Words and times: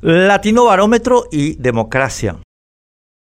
Latino 0.00 0.66
Barómetro 0.66 1.24
y 1.32 1.56
democracia. 1.56 2.36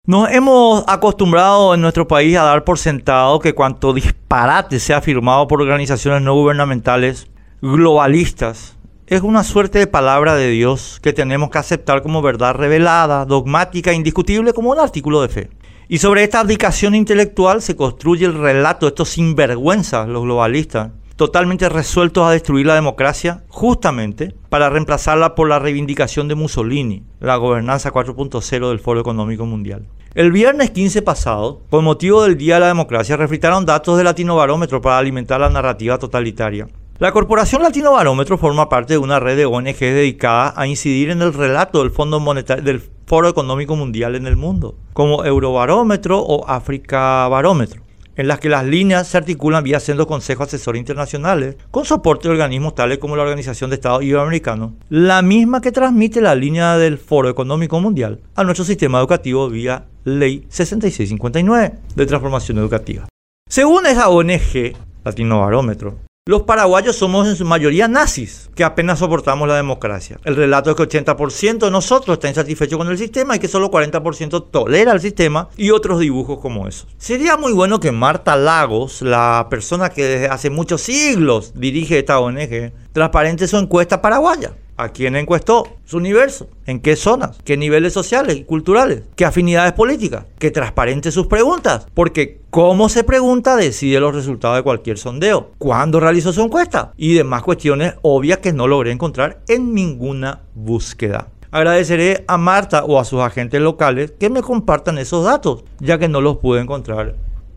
Nos 0.07 0.31
hemos 0.31 0.85
acostumbrado 0.87 1.73
en 1.73 1.81
nuestro 1.81 2.07
país 2.07 2.37
a 2.37 2.43
dar 2.43 2.63
por 2.63 2.79
sentado 2.79 3.41
que 3.41 3.53
cuanto 3.53 3.93
disparate 3.93 4.79
sea 4.79 4.97
afirmado 4.97 5.49
por 5.49 5.61
organizaciones 5.61 6.21
no 6.21 6.33
gubernamentales 6.33 7.27
globalistas 7.61 8.77
es 9.05 9.21
una 9.21 9.43
suerte 9.43 9.79
de 9.79 9.87
palabra 9.87 10.35
de 10.35 10.47
Dios 10.47 11.01
que 11.03 11.11
tenemos 11.11 11.49
que 11.49 11.57
aceptar 11.57 12.01
como 12.03 12.21
verdad 12.21 12.55
revelada, 12.55 13.25
dogmática, 13.25 13.91
indiscutible 13.91 14.53
como 14.53 14.71
un 14.71 14.79
artículo 14.79 15.21
de 15.21 15.27
fe. 15.27 15.49
Y 15.89 15.97
sobre 15.97 16.23
esta 16.23 16.39
abdicación 16.39 16.95
intelectual 16.95 17.61
se 17.61 17.75
construye 17.75 18.25
el 18.25 18.35
relato 18.35 18.85
de 18.85 18.91
estos 18.91 19.09
sinvergüenzas, 19.09 20.07
los 20.07 20.23
globalistas, 20.23 20.91
totalmente 21.15 21.69
resueltos 21.69 22.25
a 22.25 22.31
destruir 22.31 22.65
la 22.65 22.75
democracia, 22.75 23.43
justamente 23.47 24.35
para 24.49 24.69
reemplazarla 24.69 25.35
por 25.35 25.47
la 25.47 25.59
reivindicación 25.59 26.27
de 26.27 26.35
Mussolini, 26.35 27.03
la 27.19 27.35
gobernanza 27.35 27.91
4.0 27.91 28.69
del 28.69 28.79
Foro 28.79 28.99
Económico 28.99 29.45
Mundial. 29.45 29.87
El 30.13 30.31
viernes 30.31 30.71
15 30.71 31.01
pasado, 31.03 31.61
por 31.69 31.81
motivo 31.81 32.23
del 32.23 32.37
Día 32.37 32.55
de 32.55 32.61
la 32.61 32.67
Democracia, 32.67 33.15
refritaron 33.15 33.65
datos 33.65 33.95
del 33.95 34.05
Latino 34.05 34.35
Barómetro 34.35 34.81
para 34.81 34.97
alimentar 34.97 35.39
la 35.39 35.49
narrativa 35.49 35.97
totalitaria. 35.97 36.67
La 36.99 37.11
Corporación 37.11 37.63
Latino 37.63 37.93
Barómetro 37.93 38.37
forma 38.37 38.67
parte 38.67 38.93
de 38.93 38.97
una 38.99 39.19
red 39.19 39.37
de 39.37 39.45
ONG 39.45 39.79
dedicada 39.79 40.53
a 40.55 40.67
incidir 40.67 41.09
en 41.09 41.21
el 41.21 41.33
relato 41.33 41.79
del 41.79 41.91
Fondo 41.91 42.19
Monetario 42.19 42.63
del 42.63 42.81
Foro 43.07 43.29
Económico 43.29 43.75
Mundial 43.75 44.15
en 44.15 44.27
el 44.27 44.35
mundo, 44.35 44.75
como 44.93 45.25
Eurobarómetro 45.25 46.19
o 46.19 46.47
África 46.47 47.27
Barómetro 47.27 47.81
en 48.21 48.27
las 48.27 48.39
que 48.39 48.49
las 48.49 48.63
líneas 48.63 49.07
se 49.07 49.17
articulan 49.17 49.63
vía 49.63 49.79
siendo 49.79 50.05
consejos 50.05 50.45
asesores 50.45 50.79
internacionales, 50.79 51.55
con 51.71 51.85
soporte 51.85 52.27
de 52.27 52.35
organismos 52.35 52.75
tales 52.75 52.99
como 52.99 53.15
la 53.15 53.23
Organización 53.23 53.71
de 53.71 53.77
Estados 53.77 54.03
Iberoamericanos, 54.03 54.73
la 54.89 55.23
misma 55.23 55.59
que 55.59 55.71
transmite 55.71 56.21
la 56.21 56.35
línea 56.35 56.77
del 56.77 56.99
Foro 56.99 57.29
Económico 57.29 57.79
Mundial 57.79 58.19
a 58.35 58.43
nuestro 58.43 58.63
sistema 58.63 58.99
educativo 58.99 59.49
vía 59.49 59.85
Ley 60.03 60.45
6659 60.49 61.73
de 61.95 62.05
Transformación 62.05 62.59
Educativa. 62.59 63.07
Según 63.49 63.87
esa 63.87 64.09
ONG, 64.09 64.75
Latino 65.03 65.39
Barómetro, 65.39 65.97
los 66.27 66.43
paraguayos 66.43 66.97
somos 66.97 67.27
en 67.27 67.35
su 67.35 67.45
mayoría 67.45 67.87
nazis, 67.87 68.51
que 68.53 68.63
apenas 68.63 68.99
soportamos 68.99 69.47
la 69.47 69.55
democracia. 69.55 70.19
El 70.23 70.35
relato 70.35 70.69
es 70.69 70.75
que 70.75 70.83
80% 70.83 71.57
de 71.57 71.71
nosotros 71.71 72.13
está 72.13 72.27
insatisfecho 72.27 72.77
con 72.77 72.87
el 72.89 72.97
sistema 72.99 73.35
y 73.35 73.39
que 73.39 73.47
solo 73.47 73.71
40% 73.71 74.51
tolera 74.51 74.91
el 74.91 75.01
sistema 75.01 75.49
y 75.57 75.71
otros 75.71 75.99
dibujos 75.99 76.37
como 76.37 76.67
esos. 76.67 76.85
Sería 76.99 77.37
muy 77.37 77.53
bueno 77.53 77.79
que 77.79 77.91
Marta 77.91 78.35
Lagos, 78.35 79.01
la 79.01 79.47
persona 79.49 79.89
que 79.89 80.05
desde 80.05 80.27
hace 80.27 80.51
muchos 80.51 80.81
siglos 80.81 81.53
dirige 81.55 81.97
esta 81.97 82.19
ONG, 82.19 82.71
transparente 82.93 83.47
su 83.47 83.57
encuesta 83.57 83.99
paraguaya 83.99 84.53
a 84.81 84.89
quién 84.89 85.15
encuestó, 85.15 85.67
su 85.85 85.97
universo, 85.97 86.47
en 86.65 86.79
qué 86.79 86.95
zonas, 86.95 87.37
qué 87.43 87.55
niveles 87.55 87.93
sociales 87.93 88.35
y 88.35 88.43
culturales, 88.43 89.03
qué 89.15 89.25
afinidades 89.25 89.73
políticas, 89.73 90.25
que 90.39 90.49
transparente 90.49 91.11
sus 91.11 91.27
preguntas, 91.27 91.85
porque 91.93 92.41
cómo 92.49 92.89
se 92.89 93.03
pregunta 93.03 93.55
decide 93.55 93.99
los 93.99 94.15
resultados 94.15 94.57
de 94.57 94.63
cualquier 94.63 94.97
sondeo, 94.97 95.51
cuándo 95.59 95.99
realizó 95.99 96.33
su 96.33 96.41
encuesta 96.41 96.93
y 96.97 97.13
demás 97.13 97.43
cuestiones 97.43 97.93
obvias 98.01 98.39
que 98.39 98.53
no 98.53 98.67
logré 98.67 98.91
encontrar 98.91 99.41
en 99.47 99.73
ninguna 99.73 100.41
búsqueda. 100.55 101.27
Agradeceré 101.51 102.23
a 102.27 102.37
Marta 102.37 102.83
o 102.85 102.97
a 102.97 103.05
sus 103.05 103.19
agentes 103.19 103.61
locales 103.61 104.13
que 104.17 104.29
me 104.29 104.41
compartan 104.41 104.97
esos 104.97 105.25
datos, 105.25 105.63
ya 105.79 105.99
que 105.99 106.07
no 106.07 106.21
los 106.21 106.37
pude 106.37 106.61
encontrar 106.61 107.15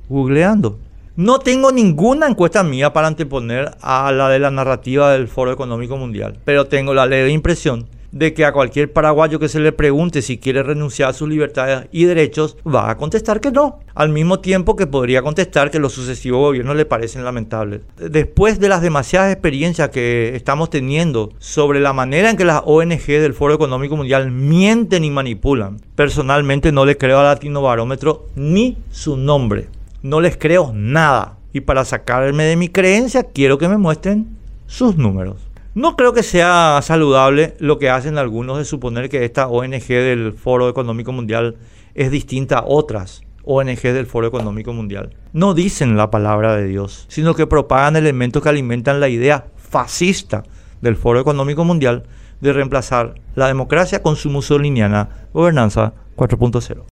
googleando. 0.09 0.79
No 1.17 1.39
tengo 1.39 1.71
ninguna 1.71 2.27
encuesta 2.27 2.65
mía 2.65 2.93
para 2.93 3.07
anteponer 3.07 3.71
a 3.83 4.11
la 4.11 4.29
de 4.31 4.41
la 4.41 4.51
narrativa 4.51 5.13
del 5.13 5.29
Foro 5.29 5.53
Económico 5.53 5.97
Mundial, 5.97 6.41
pero 6.45 6.67
tengo 6.67 6.93
la 6.93 7.07
leve 7.07 7.31
impresión 7.31 7.87
de 8.11 8.35
que 8.35 8.45
a 8.45 8.53
cualquier 8.53 8.93
paraguayo 8.93 9.39
que 9.39 9.49
se 9.49 9.61
le 9.61 9.71
pregunte 9.71 10.23
si 10.23 10.39
quiere 10.39 10.65
renunciar 10.65 11.11
a 11.11 11.13
sus 11.13 11.29
libertades 11.29 11.87
y 11.93 12.07
derechos, 12.07 12.57
va 12.67 12.91
a 12.91 12.97
contestar 12.97 13.41
que 13.41 13.53
no, 13.53 13.79
al 13.95 14.09
mismo 14.09 14.41
tiempo 14.41 14.75
que 14.75 14.89
podría 14.89 15.23
contestar 15.23 15.71
que 15.71 15.79
los 15.79 15.93
sucesivos 15.93 16.41
gobiernos 16.41 16.75
le 16.75 16.85
parecen 16.85 17.25
lamentables. 17.25 17.83
Después 17.97 18.59
de 18.59 18.69
las 18.69 18.83
demasiadas 18.83 19.33
experiencias 19.33 19.91
que 19.91 20.35
estamos 20.35 20.69
teniendo 20.69 21.31
sobre 21.39 21.79
la 21.79 21.93
manera 21.93 22.29
en 22.29 22.37
que 22.37 22.45
las 22.45 22.63
ONG 22.65 23.07
del 23.07 23.35
Foro 23.35 23.55
Económico 23.55 23.97
Mundial 23.97 24.33
mienten 24.33 25.05
y 25.05 25.11
manipulan, 25.13 25.81
personalmente 25.95 26.73
no 26.73 26.85
le 26.85 26.97
creo 26.97 27.21
a 27.21 27.23
Latino 27.23 27.63
Barómetro 27.63 28.27
ni 28.35 28.79
su 28.91 29.17
nombre 29.17 29.69
no 30.05 30.21
les 30.21 30.37
creo 30.37 30.71
nada. 30.75 31.39
Y 31.55 31.63
para 31.63 31.85
sacarme 31.87 32.45
de 32.45 32.57
mi 32.57 32.69
creencia, 32.69 33.23
quiero 33.23 33.57
que 33.57 33.69
me 33.69 33.79
muestren 33.79 34.37
sus 34.67 34.99
números. 34.99 35.49
No 35.75 35.97
creo 35.97 36.13
que 36.13 36.23
sea 36.23 36.79
saludable 36.83 37.55
lo 37.59 37.79
que 37.79 37.89
hacen 37.89 38.19
algunos 38.19 38.59
de 38.59 38.67
suponer 38.67 39.09
que 39.09 39.25
esta 39.25 39.49
ONG 39.49 39.89
del 39.89 40.35
Foro 40.35 40.69
Económico 40.69 41.11
Mundial 41.11 41.57
es 41.95 42.11
distinta 42.11 42.59
a 42.59 42.65
otras 42.67 43.23
ONG 43.45 43.81
del 43.81 44.05
Foro 44.05 44.27
Económico 44.27 44.75
Mundial. 44.75 45.15
No 45.33 45.55
dicen 45.55 45.97
la 45.97 46.11
palabra 46.11 46.55
de 46.55 46.67
Dios, 46.67 47.07
sino 47.09 47.35
que 47.35 47.47
propagan 47.47 47.97
elementos 47.97 48.43
que 48.43 48.51
alimentan 48.51 49.01
la 49.01 49.09
idea 49.09 49.47
fascista 49.57 50.43
del 50.83 50.97
Foro 50.97 51.19
Económico 51.19 51.65
Mundial 51.65 52.05
de 52.43 52.53
reemplazar 52.53 53.15
la 53.35 53.47
democracia 53.47 54.03
con 54.03 54.17
su 54.17 54.29
musoliniana 54.29 55.09
gobernanza 55.33 55.95
4.0. 56.17 56.85